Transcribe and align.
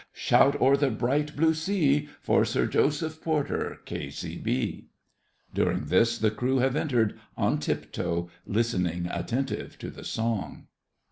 Shout 0.13 0.59
o'er 0.59 0.75
the 0.77 0.89
bright 0.89 1.35
blue 1.35 1.53
sea 1.53 2.09
For 2.21 2.43
Sir 2.43 2.65
Joseph 2.65 3.21
Porter, 3.21 3.81
K.C.B. 3.85 4.87
[During 5.53 5.85
this 5.85 6.17
the 6.17 6.31
Crew 6.31 6.57
have 6.57 6.75
entered 6.75 7.19
on 7.37 7.59
tiptoe, 7.59 8.27
listening 8.47 9.05
attentive 9.05 9.77
to 9.77 9.91
the 9.91 10.03
song. 10.03 10.65